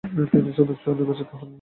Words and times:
তিনি 0.31 0.49
সদস্য 0.57 0.85
নির্বাচিত 0.89 1.29
হন। 1.31 1.49